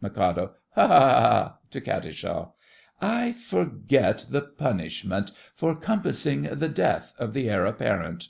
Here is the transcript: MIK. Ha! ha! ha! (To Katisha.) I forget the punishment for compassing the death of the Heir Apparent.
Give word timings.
MIK. 0.00 0.14
Ha! 0.16 0.50
ha! 0.76 0.86
ha! 0.88 1.58
(To 1.70 1.78
Katisha.) 1.78 2.48
I 3.02 3.32
forget 3.34 4.24
the 4.30 4.40
punishment 4.40 5.32
for 5.54 5.74
compassing 5.74 6.44
the 6.44 6.70
death 6.70 7.12
of 7.18 7.34
the 7.34 7.50
Heir 7.50 7.66
Apparent. 7.66 8.28